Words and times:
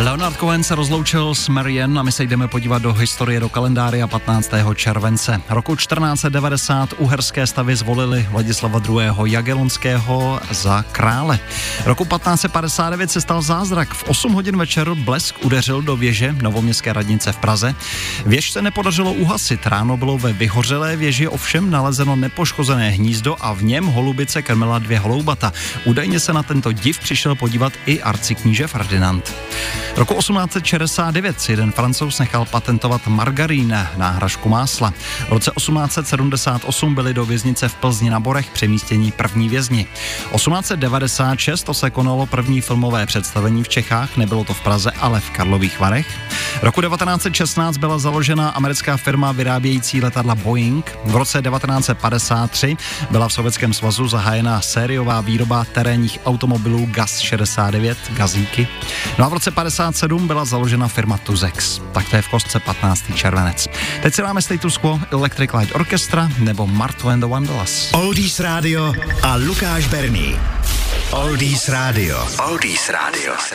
Leonard 0.00 0.36
Cohen 0.36 0.64
se 0.64 0.74
rozloučil 0.74 1.34
s 1.34 1.48
Marian 1.48 1.98
a 1.98 2.02
my 2.02 2.12
se 2.12 2.24
jdeme 2.24 2.48
podívat 2.48 2.82
do 2.82 2.92
historie 2.92 3.40
do 3.40 3.48
kalendária 3.48 4.06
15. 4.06 4.50
července. 4.74 5.40
Roku 5.48 5.76
1490 5.76 6.94
uherské 6.98 7.46
stavy 7.46 7.76
zvolili 7.76 8.26
Vladislava 8.30 8.80
II. 8.88 9.10
Jagelonského 9.24 10.40
za 10.50 10.82
krále. 10.82 11.38
Roku 11.84 12.04
1559 12.04 13.10
se 13.10 13.20
stal 13.20 13.42
zázrak. 13.42 13.94
V 13.94 14.04
8 14.04 14.32
hodin 14.32 14.56
večer 14.56 14.94
blesk 14.94 15.34
udeřil 15.44 15.82
do 15.82 15.96
věže 15.96 16.34
Novoměstské 16.42 16.92
radnice 16.92 17.32
v 17.32 17.36
Praze. 17.36 17.74
Věž 18.26 18.50
se 18.50 18.62
nepodařilo 18.62 19.12
uhasit. 19.12 19.66
Ráno 19.66 19.96
bylo 19.96 20.18
ve 20.18 20.32
vyhořelé 20.32 20.96
věži 20.96 21.28
ovšem 21.28 21.70
nalezeno 21.70 22.16
nepoškozené 22.16 22.90
hnízdo 22.90 23.36
a 23.40 23.52
v 23.52 23.62
něm 23.62 23.86
holubice 23.86 24.42
krmila 24.42 24.78
dvě 24.78 24.98
holoubata. 24.98 25.52
Údajně 25.84 26.20
se 26.20 26.32
na 26.32 26.42
tento 26.42 26.72
div 26.72 26.98
přišel 26.98 27.34
podívat 27.34 27.72
i 27.86 28.02
arcikníže 28.02 28.66
Ferdinand. 28.66 29.34
Roku 29.96 30.14
1869 30.14 31.40
si 31.40 31.52
jeden 31.52 31.72
francouz 31.72 32.18
nechal 32.18 32.44
patentovat 32.44 33.06
margarín, 33.06 33.76
náhražku 33.96 34.48
másla. 34.48 34.92
V 35.28 35.32
roce 35.32 35.50
1878 35.56 36.94
byli 36.94 37.14
do 37.14 37.24
věznice 37.24 37.68
v 37.68 37.74
Plzni 37.74 38.10
na 38.10 38.20
Borech 38.20 38.50
přemístění 38.50 39.12
první 39.12 39.48
vězni. 39.48 39.86
1896 40.34 41.62
to 41.62 41.74
se 41.74 41.90
konalo 41.90 42.26
první 42.26 42.60
filmové 42.60 43.06
představení 43.06 43.64
v 43.64 43.68
Čechách, 43.68 44.16
nebylo 44.16 44.44
to 44.44 44.54
v 44.54 44.60
Praze, 44.60 44.90
ale 44.90 45.20
v 45.20 45.30
Karlových 45.30 45.80
Varech. 45.80 46.29
Roku 46.62 46.80
1916 46.80 47.76
byla 47.76 47.98
založena 47.98 48.48
americká 48.48 48.96
firma 48.96 49.32
vyrábějící 49.32 50.00
letadla 50.00 50.34
Boeing. 50.34 50.98
V 51.04 51.16
roce 51.16 51.42
1953 51.42 52.76
byla 53.10 53.28
v 53.28 53.32
Sovětském 53.32 53.72
svazu 53.72 54.08
zahájena 54.08 54.60
sériová 54.60 55.20
výroba 55.20 55.64
terénních 55.64 56.18
automobilů 56.26 56.86
GAZ-69, 56.86 57.96
gazíky. 58.10 58.68
No 59.18 59.24
a 59.24 59.28
v 59.28 59.32
roce 59.32 59.50
57 59.50 60.26
byla 60.26 60.44
založena 60.44 60.88
firma 60.88 61.18
Tuzex. 61.18 61.80
Tak 61.92 62.08
to 62.08 62.16
je 62.16 62.22
v 62.22 62.28
kostce 62.28 62.60
15. 62.60 63.04
červenec. 63.14 63.68
Teď 64.02 64.14
si 64.14 64.22
dáme 64.22 64.42
status 64.42 64.78
quo 64.78 65.00
Electric 65.10 65.50
Light 65.52 65.74
Orchestra 65.74 66.28
nebo 66.38 66.66
Martu 66.66 67.08
and 67.08 67.20
the 67.20 67.26
Wanderers. 67.26 67.92
Oldies 67.92 68.40
Radio 68.40 68.92
a 69.22 69.36
Lukáš 69.36 69.86
Berný. 69.86 70.36
Oldies 71.10 71.68
Radio. 71.68 72.28
Oldies 72.38 72.88
Radio. 72.88 73.40